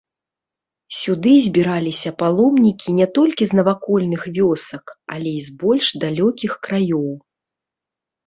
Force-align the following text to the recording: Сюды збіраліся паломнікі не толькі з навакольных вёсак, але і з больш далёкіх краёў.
Сюды 0.99 1.33
збіраліся 1.47 2.11
паломнікі 2.21 2.95
не 3.01 3.07
толькі 3.17 3.43
з 3.51 3.59
навакольных 3.61 4.21
вёсак, 4.39 4.85
але 5.17 5.29
і 5.41 5.45
з 5.49 5.53
больш 5.65 5.85
далёкіх 6.05 6.51
краёў. 6.69 7.07